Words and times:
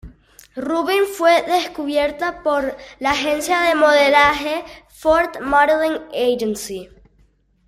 Rubin 0.55 1.03
fue 1.15 1.43
descubierta 1.43 2.41
por 2.41 2.75
la 2.97 3.11
agencia 3.11 3.61
de 3.61 3.75
modelaje 3.75 4.63
"Ford 4.87 5.39
Modeling 5.41 6.01
Agency". 6.11 6.89